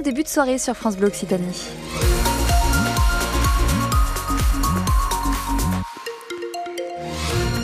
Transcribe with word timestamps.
début 0.00 0.22
de 0.22 0.28
soirée 0.28 0.58
sur 0.58 0.74
France 0.74 0.96
Bleu 0.96 1.08
Occitanie. 1.08 1.68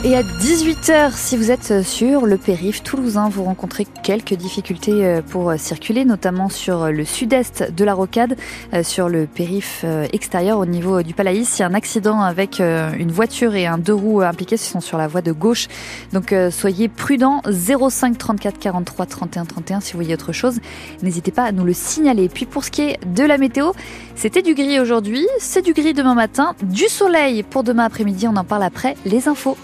Et 0.05 0.17
à 0.17 0.21
18h, 0.21 1.13
si 1.15 1.37
vous 1.37 1.49
êtes 1.49 1.81
sur 1.81 2.25
le 2.25 2.37
périph' 2.37 2.83
toulousain, 2.83 3.29
vous 3.29 3.45
rencontrez 3.45 3.87
quelques 4.03 4.33
difficultés 4.33 5.05
euh, 5.05 5.21
pour 5.21 5.53
circuler, 5.57 6.03
notamment 6.03 6.49
sur 6.49 6.91
le 6.91 7.05
sud-est 7.05 7.71
de 7.71 7.85
la 7.85 7.93
rocade, 7.93 8.35
euh, 8.73 8.83
sur 8.83 9.07
le 9.07 9.27
périph' 9.27 9.83
euh, 9.85 10.05
extérieur 10.11 10.59
au 10.59 10.65
niveau 10.65 11.03
du 11.03 11.13
Palaïs. 11.13 11.57
Il 11.57 11.61
y 11.61 11.63
a 11.63 11.67
un 11.67 11.73
accident 11.73 12.19
avec 12.19 12.59
une 12.59 13.13
voiture 13.13 13.55
et 13.55 13.65
un 13.65 13.77
deux 13.77 13.93
roues 13.93 14.21
impliqués, 14.23 14.57
ce 14.57 14.69
sont 14.69 14.81
sur 14.81 14.97
la 14.97 15.07
voie 15.07 15.21
de 15.21 15.31
gauche. 15.31 15.69
Donc 16.11 16.35
soyez 16.51 16.89
prudents, 16.89 17.41
05 17.49 18.17
34 18.17 18.59
43 18.59 19.05
31 19.05 19.45
31 19.45 19.79
si 19.79 19.93
vous 19.93 19.99
voyez 19.99 20.13
autre 20.13 20.33
chose. 20.33 20.59
N'hésitez 21.01 21.31
pas 21.31 21.43
à 21.43 21.53
nous 21.53 21.63
le 21.63 21.73
signaler. 21.73 22.27
Puis 22.27 22.45
pour 22.45 22.65
ce 22.65 22.71
qui 22.71 22.81
est 22.81 22.99
de 23.05 23.23
la 23.23 23.37
météo, 23.37 23.71
c'était 24.15 24.41
du 24.41 24.53
gris 24.53 24.81
aujourd'hui, 24.81 25.25
c'est 25.39 25.61
du 25.61 25.71
gris 25.71 25.93
demain 25.93 26.13
matin, 26.13 26.55
du 26.61 26.89
soleil 26.89 27.43
pour 27.43 27.63
demain 27.63 27.85
après-midi, 27.85 28.27
on 28.27 28.35
en 28.35 28.43
parle 28.43 28.63
après 28.63 28.95
les 29.05 29.29
infos. 29.29 29.57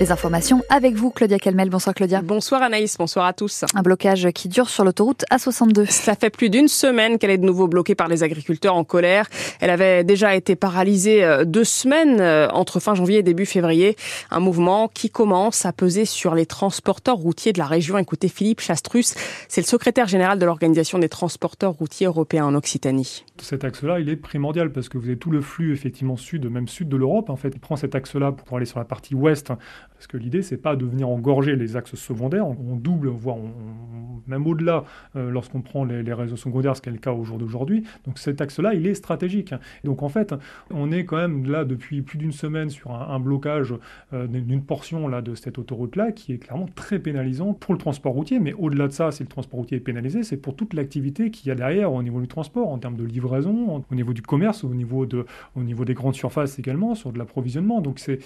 Les 0.00 0.10
informations 0.10 0.60
avec 0.70 0.96
vous, 0.96 1.10
Claudia 1.10 1.38
Calmel. 1.38 1.70
Bonsoir 1.70 1.94
Claudia. 1.94 2.20
Bonsoir 2.20 2.62
Anaïs, 2.62 2.98
bonsoir 2.98 3.26
à 3.26 3.32
tous. 3.32 3.64
Un 3.76 3.82
blocage 3.82 4.28
qui 4.32 4.48
dure 4.48 4.68
sur 4.68 4.82
l'autoroute 4.82 5.24
A62. 5.30 5.86
Ça 5.88 6.16
fait 6.16 6.30
plus 6.30 6.50
d'une 6.50 6.66
semaine 6.66 7.16
qu'elle 7.16 7.30
est 7.30 7.38
de 7.38 7.44
nouveau 7.44 7.68
bloquée 7.68 7.94
par 7.94 8.08
les 8.08 8.24
agriculteurs 8.24 8.74
en 8.74 8.82
colère. 8.82 9.28
Elle 9.60 9.70
avait 9.70 10.02
déjà 10.02 10.34
été 10.34 10.56
paralysée 10.56 11.22
euh, 11.22 11.44
deux 11.44 11.62
semaines 11.62 12.20
euh, 12.20 12.48
entre 12.48 12.80
fin 12.80 12.96
janvier 12.96 13.18
et 13.18 13.22
début 13.22 13.46
février. 13.46 13.94
Un 14.32 14.40
mouvement 14.40 14.88
qui 14.88 15.10
commence 15.10 15.64
à 15.64 15.72
peser 15.72 16.06
sur 16.06 16.34
les 16.34 16.44
transporteurs 16.44 17.16
routiers 17.16 17.52
de 17.52 17.60
la 17.60 17.66
région. 17.66 17.96
Écoutez 17.96 18.26
Philippe 18.26 18.62
Chastrus, 18.62 19.14
c'est 19.46 19.60
le 19.60 19.66
secrétaire 19.66 20.08
général 20.08 20.40
de 20.40 20.44
l'Organisation 20.44 20.98
des 20.98 21.08
transporteurs 21.08 21.72
routiers 21.72 22.08
européens 22.08 22.46
en 22.46 22.56
Occitanie. 22.56 23.24
Cet 23.40 23.62
axe-là, 23.62 24.00
il 24.00 24.08
est 24.08 24.16
primordial 24.16 24.72
parce 24.72 24.88
que 24.88 24.98
vous 24.98 25.06
avez 25.06 25.18
tout 25.18 25.30
le 25.30 25.40
flux 25.40 25.72
effectivement 25.72 26.16
sud, 26.16 26.50
même 26.50 26.66
sud 26.66 26.88
de 26.88 26.96
l'Europe. 26.96 27.30
En 27.30 27.36
fait, 27.36 27.50
il 27.54 27.60
prend 27.60 27.76
cet 27.76 27.94
axe-là 27.94 28.32
pour 28.32 28.56
aller 28.56 28.66
sur 28.66 28.80
la 28.80 28.84
partie 28.84 29.14
ouest 29.14 29.52
parce 29.92 30.06
que 30.06 30.16
l'idée, 30.16 30.42
c'est 30.42 30.56
pas 30.56 30.76
de 30.76 30.84
venir 30.84 31.08
engorger 31.08 31.56
les 31.56 31.76
axes 31.76 31.94
secondaires. 31.94 32.46
On 32.46 32.76
double, 32.76 33.08
voire 33.08 33.38
même 34.26 34.46
au-delà, 34.46 34.84
euh, 35.16 35.30
lorsqu'on 35.30 35.60
prend 35.60 35.84
les, 35.84 36.12
réseaux 36.12 36.36
secondaires, 36.36 36.76
ce 36.76 36.82
qui 36.82 36.88
est 36.88 36.92
le 36.92 36.98
cas 36.98 37.12
au 37.12 37.24
jour 37.24 37.38
d'aujourd'hui. 37.38 37.84
Donc 38.06 38.18
cet 38.18 38.40
axe-là, 38.40 38.74
il 38.74 38.86
est 38.86 38.94
stratégique. 38.94 39.54
Donc 39.82 40.02
en 40.02 40.08
fait, 40.08 40.34
on 40.70 40.92
est 40.92 41.04
quand 41.04 41.16
même 41.16 41.50
là 41.50 41.64
depuis 41.64 42.02
plus 42.02 42.18
d'une 42.18 42.32
semaine 42.32 42.70
sur 42.70 42.92
un, 42.92 43.18
blocage 43.18 43.74
euh, 44.12 44.26
d'une 44.26 44.62
portion 44.62 45.08
là 45.08 45.22
de 45.22 45.34
cette 45.34 45.58
autoroute-là 45.58 46.12
qui 46.12 46.32
est 46.32 46.38
clairement 46.38 46.68
très 46.74 46.98
pénalisant 46.98 47.54
pour 47.54 47.74
le 47.74 47.78
transport 47.78 48.12
routier. 48.12 48.38
Mais 48.38 48.52
au-delà 48.52 48.88
de 48.88 48.92
ça, 48.92 49.10
si 49.10 49.22
le 49.22 49.28
transport 49.28 49.60
routier 49.60 49.78
est 49.78 49.80
pénalisé, 49.80 50.22
c'est 50.22 50.36
pour 50.36 50.54
toute 50.54 50.74
l'activité 50.74 51.30
qu'il 51.30 51.48
y 51.48 51.50
a 51.50 51.54
derrière 51.54 51.92
au 51.92 52.02
niveau 52.02 52.20
du 52.20 52.28
transport, 52.28 52.68
en 52.68 52.78
termes 52.78 52.96
de 52.96 53.04
livraison, 53.04 53.84
au 53.90 53.94
niveau 53.94 54.12
du 54.12 54.22
commerce, 54.22 54.64
au 54.64 54.74
niveau, 54.74 55.06
de, 55.06 55.26
au 55.56 55.62
niveau 55.62 55.84
des 55.84 55.94
grandes 55.94 56.14
surfaces 56.14 56.58
également, 56.58 56.94
sur 56.94 57.12
de 57.12 57.18
l'approvisionnement. 57.18 57.80
Donc 57.80 57.98
c'est 57.98 58.20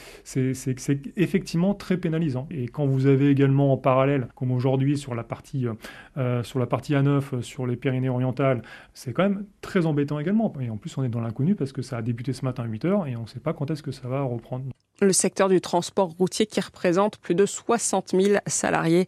effectivement 1.17 1.47
très 1.78 1.96
pénalisant. 1.96 2.46
Et 2.50 2.68
quand 2.68 2.86
vous 2.86 3.06
avez 3.06 3.30
également 3.30 3.72
en 3.72 3.77
parallèle, 3.77 4.28
comme 4.34 4.50
aujourd'hui 4.50 4.98
sur 4.98 5.14
la 5.14 5.24
partie 5.24 5.66
euh, 5.66 5.74
euh, 6.16 6.42
sur 6.42 6.58
la 6.58 6.66
partie 6.66 6.94
A9, 6.94 7.22
euh, 7.32 7.42
sur 7.42 7.66
les 7.66 7.77
Pyrénées 7.77 8.08
orientales, 8.08 8.62
c'est 8.94 9.12
quand 9.12 9.22
même 9.22 9.44
très 9.60 9.86
embêtant 9.86 10.18
également. 10.18 10.52
Et 10.60 10.70
en 10.70 10.77
plus, 10.77 10.96
on 10.98 11.05
est 11.05 11.08
dans 11.08 11.20
l'inconnu 11.20 11.55
parce 11.55 11.72
que 11.72 11.82
ça 11.82 11.96
a 11.96 12.02
débuté 12.02 12.32
ce 12.32 12.44
matin 12.44 12.64
à 12.64 12.66
8h 12.66 13.10
et 13.10 13.16
on 13.16 13.22
ne 13.22 13.27
sait 13.27 13.40
pas 13.40 13.52
quand 13.52 13.70
est-ce 13.70 13.82
que 13.82 13.92
ça 13.92 14.08
va 14.08 14.22
reprendre. 14.22 14.64
Le 15.00 15.12
secteur 15.12 15.48
du 15.48 15.60
transport 15.60 16.08
routier 16.18 16.46
qui 16.46 16.60
représente 16.60 17.18
plus 17.18 17.36
de 17.36 17.46
60 17.46 18.10
000 18.20 18.38
salariés 18.46 19.06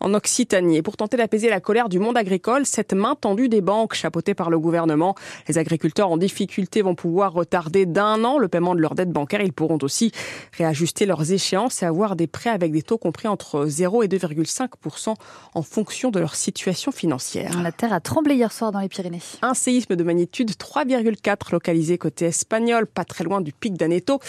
en 0.00 0.14
Occitanie. 0.14 0.82
pour 0.82 0.96
tenter 0.96 1.16
d'apaiser 1.16 1.48
la 1.48 1.60
colère 1.60 1.88
du 1.88 1.98
monde 1.98 2.16
agricole, 2.16 2.66
cette 2.66 2.92
main 2.92 3.14
tendue 3.14 3.48
des 3.48 3.60
banques 3.60 3.94
chapeautée 3.94 4.34
par 4.34 4.50
le 4.50 4.58
gouvernement, 4.58 5.14
les 5.48 5.58
agriculteurs 5.58 6.10
en 6.10 6.16
difficulté 6.16 6.82
vont 6.82 6.94
pouvoir 6.94 7.32
retarder 7.32 7.86
d'un 7.86 8.24
an 8.24 8.38
le 8.38 8.48
paiement 8.48 8.74
de 8.74 8.80
leurs 8.80 8.94
dettes 8.94 9.10
bancaires. 9.10 9.42
Ils 9.42 9.52
pourront 9.52 9.78
aussi 9.82 10.12
réajuster 10.56 11.06
leurs 11.06 11.32
échéances 11.32 11.82
et 11.82 11.86
avoir 11.86 12.16
des 12.16 12.26
prêts 12.26 12.50
avec 12.50 12.72
des 12.72 12.82
taux 12.82 12.98
compris 12.98 13.28
entre 13.28 13.66
0 13.66 14.02
et 14.02 14.08
2,5% 14.08 15.14
en 15.54 15.62
fonction 15.62 16.10
de 16.10 16.20
leur 16.20 16.34
situation 16.34 16.92
financière. 16.92 17.62
La 17.62 17.72
terre 17.72 17.92
a 17.92 18.00
tremblé 18.00 18.34
hier 18.34 18.52
soir 18.52 18.72
dans 18.72 18.80
les 18.80 18.88
Pyrénées. 18.88 19.22
Un 19.42 19.54
séisme 19.54 19.96
de 19.96 20.04
magnitude 20.04 20.50
3,4 20.50 21.52
localisé 21.52 21.98
côté 21.98 22.26
espagnol, 22.26 22.86
pas 22.86 23.04
très 23.04 23.24
loin 23.24 23.40
du 23.40 23.52
pic 23.52 23.74
d'Aneto 23.74 24.20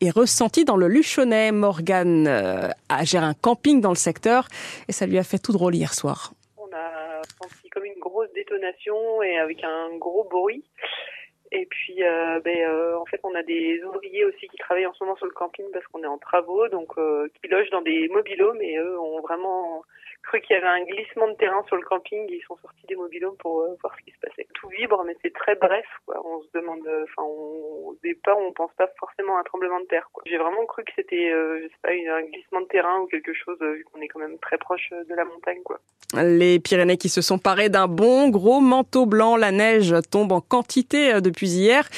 est 0.00 0.10
ressenti 0.10 0.64
dans 0.64 0.76
le 0.76 0.88
Luchonnet. 0.88 1.52
Morgan 1.52 2.26
euh, 2.26 2.68
géré 3.02 3.24
un 3.24 3.34
camping 3.34 3.80
dans 3.80 3.90
le 3.90 3.96
secteur 3.96 4.48
et 4.88 4.92
ça 4.92 5.03
lui 5.06 5.18
a 5.18 5.24
fait 5.24 5.38
tout 5.38 5.52
drôle 5.52 5.74
hier 5.74 5.94
soir. 5.94 6.32
On 6.56 6.70
a 6.72 7.22
senti 7.42 7.68
comme 7.70 7.84
une 7.84 7.98
grosse 7.98 8.32
détonation 8.34 9.22
et 9.22 9.38
avec 9.38 9.62
un 9.64 9.96
gros 9.98 10.24
bruit. 10.24 10.64
Et 11.52 11.66
puis, 11.66 12.02
euh, 12.02 12.40
ben, 12.40 12.58
euh, 12.68 12.98
en 12.98 13.04
fait, 13.04 13.20
on 13.22 13.34
a 13.34 13.42
des 13.42 13.80
ouvriers 13.84 14.24
aussi 14.24 14.48
qui 14.48 14.56
travaillent 14.56 14.86
en 14.86 14.94
ce 14.94 15.04
moment 15.04 15.16
sur 15.16 15.26
le 15.26 15.32
camping 15.32 15.66
parce 15.72 15.86
qu'on 15.86 16.02
est 16.02 16.06
en 16.06 16.18
travaux, 16.18 16.68
donc 16.68 16.94
qui 16.94 17.48
logent 17.48 17.70
dans 17.70 17.82
des 17.82 18.08
mobilhomes 18.08 18.60
et 18.60 18.76
eux 18.78 18.98
ont 18.98 19.20
vraiment 19.20 19.84
qu'il 20.40 20.56
y 20.56 20.58
avait 20.58 20.66
un 20.66 20.84
glissement 20.84 21.28
de 21.28 21.34
terrain 21.34 21.62
sur 21.66 21.76
le 21.76 21.82
camping. 21.82 22.26
Ils 22.28 22.42
sont 22.46 22.56
sortis 22.56 22.86
des 22.88 22.96
mobilhomes 22.96 23.36
pour 23.38 23.60
euh, 23.60 23.76
voir 23.80 23.94
ce 23.98 24.04
qui 24.04 24.10
se 24.10 24.18
passait. 24.20 24.46
Tout 24.54 24.68
vibre, 24.68 25.02
mais 25.06 25.16
c'est 25.22 25.32
très 25.32 25.54
bref. 25.56 25.86
On 26.08 26.40
se 26.42 26.48
demande, 26.54 26.86
euh, 26.86 27.04
enfin, 27.04 27.26
au 27.26 27.96
départ, 28.02 28.36
on 28.38 28.52
pense 28.52 28.72
pas 28.76 28.88
forcément 28.98 29.36
à 29.36 29.40
un 29.40 29.42
tremblement 29.44 29.80
de 29.80 29.86
terre. 29.86 30.08
J'ai 30.26 30.38
vraiment 30.38 30.64
cru 30.66 30.84
que 30.84 30.92
c'était, 30.96 31.30
euh, 31.30 31.60
je 31.62 31.68
sais 31.68 31.80
pas, 31.82 31.90
un 31.90 32.22
glissement 32.22 32.60
de 32.60 32.66
terrain 32.66 33.00
ou 33.00 33.06
quelque 33.06 33.32
chose, 33.32 33.58
vu 33.60 33.84
qu'on 33.84 34.00
est 34.00 34.08
quand 34.08 34.20
même 34.20 34.38
très 34.38 34.58
proche 34.58 34.90
de 34.90 35.14
la 35.14 35.24
montagne. 35.24 35.60
Les 36.14 36.60
Pyrénées 36.60 36.96
qui 36.96 37.08
se 37.08 37.22
sont 37.22 37.38
parés 37.38 37.68
d'un 37.68 37.88
bon 37.88 38.28
gros 38.28 38.60
manteau 38.60 39.06
blanc. 39.06 39.36
La 39.36 39.50
neige 39.50 39.94
tombe 40.10 40.32
en 40.32 40.40
quantité 40.40 41.20
depuis 41.20 41.48
hier, 41.48 41.88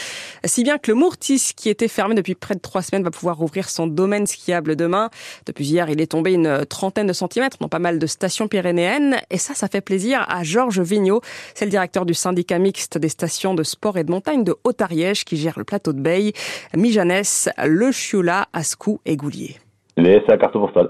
si 0.44 0.62
bien 0.62 0.78
que 0.78 0.90
le 0.90 0.94
Mourtis, 0.94 1.52
qui 1.56 1.68
était 1.68 1.88
fermé 1.88 2.14
depuis 2.14 2.34
près 2.34 2.54
de 2.54 2.60
trois 2.60 2.82
semaines, 2.82 3.02
va 3.02 3.10
pouvoir 3.10 3.36
rouvrir 3.36 3.68
son 3.68 3.86
domaine 3.86 4.26
skiable 4.26 4.76
demain. 4.76 5.10
Depuis 5.46 5.64
hier, 5.64 5.90
il 5.90 6.00
est 6.00 6.10
tombé 6.10 6.32
une 6.32 6.64
trentaine 6.66 7.06
de 7.06 7.12
centimètres, 7.12 7.58
dans 7.60 7.68
pas 7.68 7.78
mal 7.78 7.98
de 7.98 8.06
stations 8.06 8.25
pyrénéennes. 8.48 9.16
Et 9.30 9.38
ça, 9.38 9.54
ça 9.54 9.68
fait 9.68 9.80
plaisir 9.80 10.24
à 10.28 10.42
Georges 10.42 10.80
Vigneault. 10.80 11.20
C'est 11.54 11.64
le 11.64 11.70
directeur 11.70 12.06
du 12.06 12.14
syndicat 12.14 12.58
mixte 12.58 12.98
des 12.98 13.08
stations 13.08 13.54
de 13.54 13.62
sport 13.62 13.98
et 13.98 14.04
de 14.04 14.10
montagne 14.10 14.44
de 14.44 14.54
Haute-Ariège 14.64 15.24
qui 15.24 15.36
gère 15.36 15.54
le 15.56 15.64
plateau 15.64 15.92
de 15.92 16.00
Beille, 16.00 16.32
Mijanès, 16.76 17.48
Le 17.64 17.90
Chioula, 17.92 18.46
Ascou 18.52 19.00
et 19.06 19.16
Goulier. 19.16 19.56
C'est 19.96 20.28
la 20.28 20.36
carte 20.36 20.52
postale. 20.52 20.88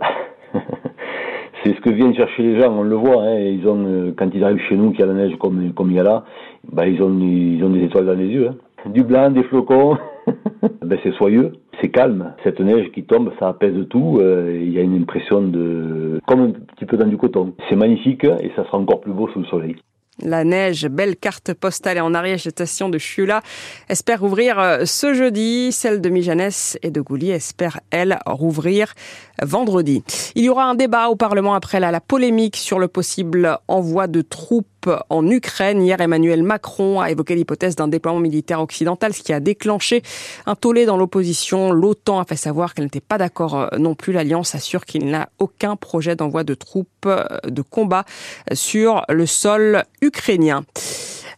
c'est 1.65 1.75
ce 1.75 1.81
que 1.81 1.91
viennent 1.91 2.15
chercher 2.17 2.43
les 2.43 2.61
gens, 2.61 2.73
on 2.73 2.83
le 2.83 2.97
voit. 2.97 3.23
Hein, 3.23 3.39
ils 3.39 3.67
ont, 3.67 3.85
euh, 3.87 4.15
quand 4.17 4.29
ils 4.35 4.43
arrivent 4.43 4.63
chez 4.69 4.77
nous, 4.77 4.91
qu'il 4.91 5.01
y 5.01 5.03
a 5.03 5.07
la 5.07 5.15
neige 5.15 5.37
comme, 5.39 5.63
il 5.63 5.93
y 5.95 6.01
a 6.01 6.03
là, 6.03 6.25
bah, 6.73 6.87
ils, 6.87 7.03
ont, 7.03 7.17
ils 7.21 7.63
ont 7.63 7.71
des 7.71 7.85
étoiles 7.85 8.07
dans 8.07 8.15
les 8.15 8.27
yeux. 8.27 8.49
Hein. 8.49 8.91
Du 8.91 9.03
blanc, 9.03 9.31
des 9.31 9.45
flocons. 9.45 9.99
ben, 10.83 10.99
c'est 11.03 11.13
soyeux, 11.13 11.53
c'est 11.81 11.89
calme. 11.89 12.35
Cette 12.45 12.61
neige 12.61 12.91
qui 12.93 13.05
tombe, 13.05 13.33
ça 13.39 13.49
apaise 13.49 13.87
tout. 13.91 14.19
Euh, 14.21 14.59
il 14.61 14.73
y 14.73 14.79
a 14.79 14.83
une 14.83 15.01
impression 15.01 15.43
de 15.43 16.21
comme 16.27 16.41
un 16.41 16.51
petit 16.51 16.85
peu 16.85 16.97
dans 16.97 17.07
du 17.07 17.17
coton. 17.17 17.55
C'est 17.69 17.77
magnifique 17.77 18.25
et 18.25 18.51
ça 18.57 18.65
sera 18.65 18.79
encore 18.79 19.01
plus 19.01 19.13
beau 19.13 19.29
sous 19.29 19.41
le 19.41 19.47
soleil. 19.47 19.77
La 20.23 20.45
neige, 20.45 20.89
belle 20.89 21.15
carte 21.15 21.53
postale 21.53 21.99
et 21.99 22.01
en 22.01 22.15
arrière 22.15 22.41
station 22.41 22.89
de 22.89 22.97
Chioula 22.97 23.43
espère 23.91 24.23
ouvrir 24.23 24.59
euh, 24.59 24.85
ce 24.87 25.13
jeudi. 25.13 25.73
Celle 25.73 26.01
de 26.01 26.09
Mijanès 26.09 26.79
et 26.83 26.91
de 26.91 27.03
Goulier 27.03 27.33
espère, 27.33 27.81
elle, 27.91 28.19
rouvrir 28.25 28.95
vendredi. 29.43 30.03
Il 30.35 30.45
y 30.45 30.49
aura 30.49 30.65
un 30.65 30.75
débat 30.75 31.09
au 31.09 31.17
Parlement 31.17 31.53
après 31.53 31.81
la 31.81 32.01
polémique 32.01 32.57
sur 32.57 32.79
le 32.79 32.89
possible 32.89 33.59
envoi 33.69 34.07
de 34.07 34.23
troupes 34.23 34.67
en 35.11 35.27
Ukraine. 35.29 35.83
Hier, 35.83 36.01
Emmanuel 36.01 36.43
Macron 36.43 37.01
a 37.01 37.11
évoqué 37.11 37.35
l'hypothèse 37.35 37.77
d'un 37.77 37.89
déploiement 37.89 38.21
militaire 38.21 38.61
occidental, 38.61 39.13
ce 39.13 39.23
qui 39.23 39.33
a 39.33 39.41
déclenché 39.41 40.03
un 40.47 40.55
tollé 40.55 40.87
dans 40.87 40.97
l'opposition. 40.97 41.73
L'OTAN 41.73 42.21
a 42.21 42.25
fait 42.25 42.37
savoir 42.37 42.75
qu'elle 42.75 42.85
n'était 42.85 43.01
pas 43.01 43.19
d'accord 43.19 43.57
euh, 43.57 43.69
non 43.79 43.95
plus. 43.95 44.13
L'Alliance 44.13 44.55
assure 44.55 44.85
qu'il 44.85 45.11
n'a 45.11 45.29
aucun 45.39 45.77
projet 45.77 46.17
d'envoi 46.17 46.45
de 46.45 46.55
troupes 46.55 46.89
euh, 47.07 47.25
de 47.45 47.63
combat 47.63 48.05
sur 48.53 49.05
le 49.09 49.27
sol 49.27 49.85
ukrainien. 50.01 50.65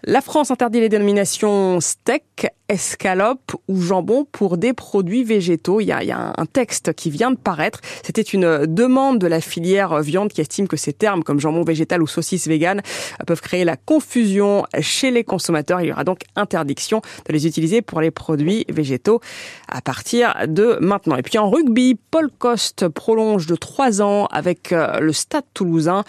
La 0.05 0.21
France 0.21 0.51
interdit 0.51 0.81
les 0.81 0.89
dénominations 0.89 1.81
steak, 1.81 2.47
escalope 2.69 3.57
ou 3.67 3.81
jambon 3.81 4.27
pour 4.31 4.59
des 4.59 4.73
produits 4.73 5.25
végétaux. 5.25 5.81
Il 5.81 5.87
y 5.87 5.93
a, 5.93 6.33
un 6.37 6.47
texte 6.47 6.93
qui 6.93 7.11
vient 7.11 7.31
de 7.31 7.37
paraître. 7.37 7.81
C'était 8.03 8.23
une 8.23 8.67
demande 8.67 9.19
de 9.19 9.27
la 9.27 9.41
filière 9.41 10.01
viande 10.03 10.33
qui 10.33 10.41
estime 10.41 10.69
que 10.69 10.77
ces 10.77 10.93
termes 10.93 11.23
comme 11.23 11.41
jambon 11.41 11.63
végétal 11.63 12.03
ou 12.03 12.07
saucisse 12.07 12.47
végane 12.47 12.83
peuvent 13.27 13.41
créer 13.41 13.65
la 13.65 13.77
confusion 13.77 14.65
chez 14.81 15.11
les 15.11 15.25
consommateurs. 15.25 15.81
Il 15.81 15.89
y 15.89 15.93
aura 15.93 16.05
donc 16.05 16.21
interdiction 16.37 17.01
de 17.27 17.33
les 17.33 17.47
utiliser 17.47 17.83
pour 17.83 18.01
les 18.01 18.11
produits 18.11 18.65
végétaux 18.69 19.21
à 19.69 19.81
partir 19.81 20.35
de 20.47 20.79
maintenant. 20.81 21.17
Et 21.17 21.23
puis 21.23 21.39
en 21.39 21.51
rugby, 21.51 21.99
Paul 22.11 22.31
Coste 22.39 22.89
prolonge 22.89 23.47
de 23.47 23.57
trois 23.57 24.03
ans 24.03 24.27
avec 24.27 24.73
euh, 24.73 25.01
le 25.01 25.13
Stade 25.13 25.45
toulousain. 25.55 26.05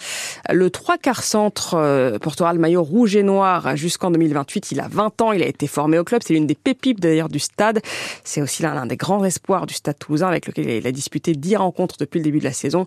Le 0.50 0.70
trois 0.70 0.98
quarts 0.98 1.22
centre 1.22 1.74
euh, 1.74 2.18
portera 2.18 2.52
le 2.52 2.58
maillot 2.58 2.82
rouge 2.82 3.16
et 3.16 3.22
noir 3.22 3.76
jusqu'en 3.76 4.10
2028. 4.10 4.72
Il 4.72 4.80
a 4.80 4.88
20 4.88 5.22
ans, 5.22 5.32
il 5.32 5.42
a 5.42 5.46
été 5.46 5.66
formé 5.66 5.98
au 5.98 6.04
club. 6.04 6.22
C'est 6.24 6.34
l'une 6.34 6.46
des 6.50 6.56
pépites 6.56 6.98
d'ailleurs 6.98 7.28
du 7.28 7.38
stade. 7.38 7.80
C'est 8.24 8.42
aussi 8.42 8.62
l'un 8.62 8.86
des 8.86 8.96
grands 8.96 9.24
espoirs 9.24 9.66
du 9.66 9.74
stade 9.74 9.98
toulousain 9.98 10.26
avec 10.26 10.48
lequel 10.48 10.68
il 10.68 10.86
a 10.86 10.92
disputé 10.92 11.32
10 11.32 11.56
rencontres 11.56 11.96
depuis 12.00 12.18
le 12.18 12.24
début 12.24 12.40
de 12.40 12.44
la 12.44 12.52
saison. 12.52 12.86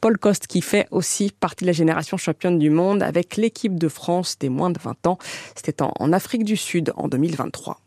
Paul 0.00 0.16
Coste 0.16 0.46
qui 0.46 0.60
fait 0.60 0.86
aussi 0.92 1.32
partie 1.40 1.64
de 1.64 1.66
la 1.66 1.72
génération 1.72 2.16
championne 2.16 2.58
du 2.58 2.70
monde 2.70 3.02
avec 3.02 3.36
l'équipe 3.36 3.76
de 3.78 3.88
France 3.88 4.38
des 4.38 4.48
moins 4.48 4.70
de 4.70 4.78
20 4.78 5.08
ans. 5.08 5.18
C'était 5.56 5.82
en 5.82 6.12
Afrique 6.12 6.44
du 6.44 6.56
Sud 6.56 6.92
en 6.96 7.08
2023. 7.08 7.80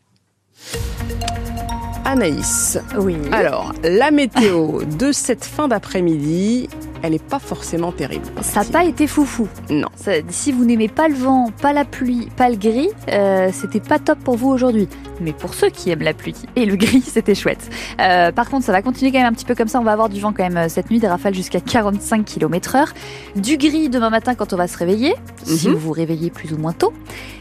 Anaïs. 2.04 2.78
Oui. 2.98 3.16
Alors, 3.32 3.72
la 3.82 4.10
météo 4.10 4.84
de 4.84 5.10
cette 5.10 5.44
fin 5.44 5.68
d'après-midi, 5.68 6.68
elle 7.04 7.12
n'est 7.12 7.18
pas 7.18 7.38
forcément 7.38 7.92
terrible. 7.92 8.24
Ça 8.40 8.60
n'a 8.64 8.66
pas 8.70 8.84
été 8.84 9.06
foufou. 9.06 9.46
Non. 9.68 9.88
si 10.30 10.52
vous 10.52 10.64
n'aimez 10.64 10.88
pas 10.88 11.08
le 11.08 11.14
vent, 11.14 11.50
pas 11.60 11.74
la 11.74 11.84
pluie, 11.84 12.28
pas 12.36 12.48
le 12.48 12.56
gris, 12.56 12.88
euh, 13.10 13.50
c'était 13.52 13.80
pas 13.80 13.98
top 13.98 14.18
pour 14.20 14.36
vous 14.36 14.48
aujourd'hui. 14.48 14.88
Mais 15.20 15.32
pour 15.34 15.52
ceux 15.54 15.68
qui 15.68 15.90
aiment 15.90 16.02
la 16.02 16.14
pluie 16.14 16.34
et 16.56 16.64
le 16.64 16.76
gris, 16.76 17.02
c'était 17.06 17.34
chouette. 17.34 17.70
Euh, 18.00 18.32
par 18.32 18.48
contre, 18.48 18.64
ça 18.64 18.72
va 18.72 18.80
continuer 18.80 19.12
quand 19.12 19.18
même 19.18 19.26
un 19.28 19.32
petit 19.34 19.44
peu 19.44 19.54
comme 19.54 19.68
ça. 19.68 19.78
On 19.80 19.84
va 19.84 19.92
avoir 19.92 20.08
du 20.08 20.18
vent 20.20 20.32
quand 20.32 20.42
même 20.44 20.56
euh, 20.56 20.68
cette 20.68 20.90
nuit, 20.90 20.98
des 20.98 21.06
rafales 21.08 21.34
jusqu'à 21.34 21.60
45 21.60 22.24
km 22.24 22.74
heure. 22.76 22.92
Du 23.36 23.58
gris 23.58 23.90
demain 23.90 24.08
matin 24.10 24.34
quand 24.34 24.52
on 24.54 24.56
va 24.56 24.66
se 24.66 24.78
réveiller, 24.78 25.14
si 25.44 25.68
Mhm. 25.68 25.74
vous 25.74 25.80
vous 25.80 25.92
réveillez 25.92 26.30
plus 26.30 26.52
ou 26.54 26.56
moins 26.56 26.72
tôt. 26.72 26.92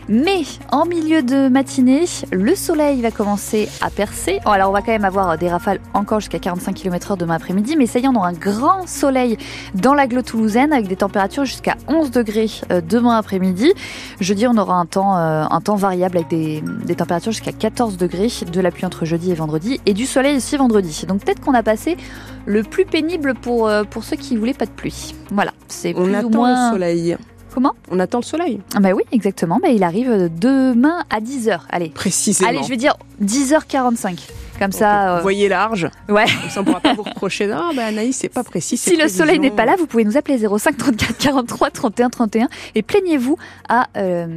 Mais 0.10 0.42
en 0.70 0.86
milieu 0.86 1.24
de 1.24 1.48
matinée, 1.48 2.04
le 2.34 2.56
soleil 2.56 3.02
va 3.02 3.10
commencer 3.10 3.70
à 3.80 3.90
percer. 3.90 4.40
Alors 4.46 4.70
on 4.70 4.74
va 4.74 4.82
quand 4.82 4.92
même 4.92 5.06
avoir 5.06 5.38
des 5.38 5.48
rafales 5.48 5.80
encore 5.94 6.20
jusqu'à 6.20 6.40
45 6.40 6.74
km 6.76 7.12
heure 7.12 7.18
demain 7.18 7.36
après-midi. 7.36 7.76
Mais 7.78 7.86
ça 7.86 8.00
y 8.00 8.04
est, 8.04 8.08
on 8.10 8.16
aura 8.16 8.28
un 8.28 8.34
grand 8.34 8.86
soleil 8.86 9.38
dans 9.76 9.94
l'agglo 9.94 10.22
toulousaine 10.22 10.74
avec 10.74 10.88
des 10.88 10.96
températures 10.96 11.46
jusqu'à 11.46 11.76
11 11.88 12.12
degrés 12.12 12.50
euh, 12.72 12.82
demain 12.82 13.18
après-midi. 13.18 13.74
Jeudi, 14.20 14.48
on 14.48 14.58
aura 14.58 14.76
un 14.76 14.86
temps, 14.86 15.18
euh, 15.18 15.46
un 15.50 15.62
temps 15.62 15.76
variable 15.76 16.18
avec 16.18 16.30
des, 16.30 16.64
des 16.86 16.96
températures 16.96 17.32
jusqu'à 17.32 17.52
14 17.52 17.98
degrés, 17.98 18.30
de 18.52 18.62
la 18.62 18.72
pluie 18.72 18.86
entre 18.86 19.06
jeudi 19.06 19.32
et 19.32 19.36
vendredi 19.36 19.80
et 19.86 19.94
du 19.94 20.06
soleil 20.06 20.38
aussi 20.38 20.58
vendredi. 20.58 21.06
Donc 21.08 21.24
peut-être 21.24 21.42
qu'on 21.42 21.54
a 21.54 21.64
passé 21.64 21.98
le 22.46 22.64
plus 22.64 22.86
pénible 22.86 23.34
pour, 23.36 23.68
euh, 23.68 23.84
pour 23.84 24.04
ceux 24.04 24.16
qui 24.16 24.36
voulaient 24.38 24.54
pas 24.54 24.66
de 24.66 24.72
pluie. 24.72 25.16
Voilà, 25.32 25.52
c'est 25.68 25.94
plus 25.94 26.16
attend 26.16 26.28
ou 26.28 26.32
moins... 26.32 26.70
le 26.70 26.74
soleil. 26.74 27.18
Comment? 27.54 27.74
On 27.92 28.00
attend 28.00 28.18
le 28.18 28.24
soleil, 28.24 28.62
Ah 28.74 28.80
Bah 28.80 28.90
oui, 28.96 29.04
exactement. 29.12 29.60
Bah, 29.62 29.70
il 29.70 29.84
arrive 29.84 30.30
demain 30.40 31.04
à 31.12 31.20
10h. 31.20 31.60
Allez, 31.70 31.90
précisément. 31.90 32.50
Allez, 32.50 32.64
je 32.64 32.70
vais 32.70 32.78
dire 32.78 32.96
10h45. 33.24 34.18
Comme 34.64 34.72
ça, 34.72 35.18
euh, 35.18 35.22
voyez 35.22 35.50
large. 35.50 35.90
ouais. 36.10 36.26
Comme 36.26 36.50
ça, 36.50 36.60
on 36.60 36.64
ne 36.64 36.66
pourra 36.68 36.80
pas 36.80 36.94
vous 36.94 37.04
reprocher. 37.04 37.50
Ah, 37.52 37.70
ben 37.76 37.84
Anaïs, 37.88 38.18
c'est 38.18 38.30
pas 38.30 38.44
précis. 38.44 38.78
Si 38.78 38.96
le 38.96 39.08
soleil 39.08 39.40
n'est 39.40 39.52
pas 39.52 39.66
là, 39.66 39.76
vous 39.78 39.88
pouvez 39.88 40.04
nous 40.06 40.16
appeler 40.18 40.38
05 40.38 40.78
34 40.78 41.18
43 41.18 41.70
31 41.72 42.10
31 42.10 42.48
et 42.76 42.82
plaignez-vous 42.82 43.38
à 43.68 43.88
euh, 43.98 44.28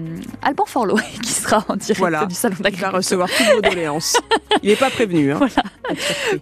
Alban 0.43 0.65
Forlot 0.67 0.97
qui 1.23 1.31
sera 1.33 1.65
en 1.69 1.77
direct 1.77 1.99
Voilà. 1.99 2.27
du 2.27 2.35
salon 2.35 2.55
Il 2.59 2.63
va 2.65 2.71
d'agriculture. 2.71 2.97
recevoir 2.97 3.29
toutes 3.29 3.55
vos 3.55 3.61
doléances. 3.61 4.17
Il 4.63 4.71
n'est 4.71 4.77
pas 4.77 4.91
prévenu. 4.91 5.33
Hein. 5.33 5.41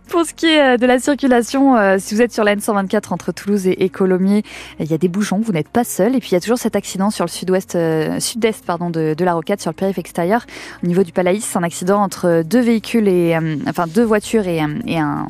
Pour 0.08 0.24
ce 0.24 0.32
qui 0.34 0.46
est 0.46 0.74
euh, 0.74 0.76
de 0.76 0.86
la 0.86 0.98
circulation, 0.98 1.76
euh, 1.76 1.96
si 1.98 2.14
vous 2.14 2.22
êtes 2.22 2.32
sur 2.32 2.44
la 2.44 2.56
N124 2.56 3.12
entre 3.12 3.32
Toulouse 3.32 3.66
et, 3.66 3.84
et 3.84 3.88
Colomiers, 3.90 4.42
il 4.80 4.90
y 4.90 4.94
a 4.94 4.98
des 4.98 5.08
bouchons, 5.08 5.40
vous 5.44 5.52
n'êtes 5.52 5.68
pas 5.68 5.84
seul. 5.84 6.14
Et 6.16 6.20
puis 6.20 6.30
il 6.30 6.34
y 6.34 6.36
a 6.36 6.40
toujours 6.40 6.58
cet 6.58 6.76
accident 6.76 7.10
sur 7.10 7.24
le 7.24 7.30
sud-ouest, 7.30 7.76
sud-est 8.20 8.64
pardon, 8.64 8.90
de, 8.90 9.14
de 9.16 9.24
la 9.24 9.34
rocade, 9.34 9.60
sur 9.60 9.70
le 9.70 9.74
périph' 9.76 9.98
extérieur, 9.98 10.46
au 10.82 10.86
niveau 10.86 11.02
du 11.02 11.12
Palaïs, 11.12 11.54
un 11.56 11.62
accident 11.62 12.00
entre 12.02 12.42
deux 12.44 12.60
véhicules 12.60 13.08
et 13.08 13.36
enfin 13.76 13.86
deux 13.86 14.04
voitures 14.04 14.46
et, 14.46 14.62
euh, 14.62 14.78
et 14.86 14.98
un 14.98 15.26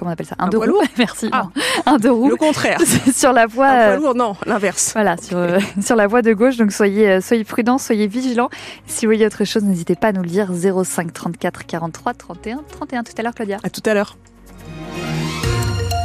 comment 0.00 0.10
on 0.10 0.12
appelle 0.14 0.26
ça, 0.26 0.34
un, 0.38 0.46
Un 0.46 0.48
deux 0.48 0.58
roues. 0.58 0.66
lourd 0.66 0.82
Merci. 0.98 1.28
Ah. 1.30 1.48
un 1.86 1.98
deux 1.98 2.10
roues 2.10 2.30
Le 2.30 2.36
contraire. 2.36 2.80
sur 3.14 3.32
la 3.32 3.46
voie. 3.46 3.68
Un 3.68 3.74
euh, 3.74 3.96
poids 3.96 4.06
lourd, 4.06 4.14
non, 4.14 4.36
l'inverse. 4.46 4.92
Voilà, 4.94 5.16
sur, 5.16 5.36
euh, 5.36 5.58
sur 5.82 5.94
la 5.94 6.06
voie 6.06 6.22
de 6.22 6.32
gauche. 6.32 6.56
Donc 6.56 6.72
soyez, 6.72 7.08
euh, 7.08 7.20
soyez 7.20 7.44
prudents, 7.44 7.78
soyez 7.78 8.06
vigilants. 8.06 8.48
Si 8.86 9.04
vous 9.04 9.10
voyez 9.10 9.26
autre 9.26 9.44
chose, 9.44 9.62
n'hésitez 9.62 9.94
pas 9.94 10.08
à 10.08 10.12
nous 10.12 10.22
le 10.22 10.28
dire. 10.28 10.50
05 10.52 11.12
34 11.12 11.66
43 11.66 12.14
31 12.14 12.60
31 12.70 13.02
tout 13.04 13.12
à 13.16 13.22
l'heure, 13.22 13.34
Claudia. 13.34 13.58
À 13.62 13.70
tout 13.70 13.82
à 13.84 13.94
l'heure. 13.94 14.16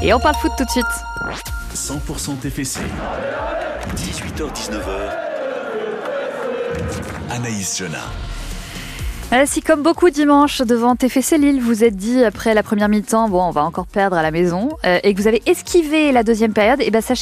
Et 0.03 0.13
on 0.13 0.19
parle 0.19 0.35
foot 0.35 0.51
tout 0.57 0.65
de 0.65 0.69
suite. 0.69 0.85
100% 1.73 2.37
TFC. 2.39 2.79
18h-19h. 3.95 4.79
Anaïs 7.31 7.77
Jona. 7.77 7.99
Euh, 9.35 9.43
si 9.45 9.61
comme 9.61 9.83
beaucoup 9.83 10.09
dimanche 10.09 10.61
devant 10.61 10.95
TFC 10.95 11.37
Lille, 11.37 11.59
vous 11.59 11.83
êtes 11.83 11.97
dit 11.97 12.23
après 12.23 12.53
la 12.53 12.63
première 12.63 12.87
mi-temps, 12.87 13.27
bon, 13.27 13.43
on 13.43 13.51
va 13.51 13.65
encore 13.65 13.85
perdre 13.85 14.15
à 14.15 14.23
la 14.23 14.31
maison, 14.31 14.69
euh, 14.85 14.99
et 15.03 15.13
que 15.13 15.21
vous 15.21 15.27
avez 15.27 15.41
esquivé 15.45 16.13
la 16.13 16.23
deuxième 16.23 16.53
période, 16.53 16.79
et 16.81 16.89
ben 16.89 17.01
sachez 17.01 17.13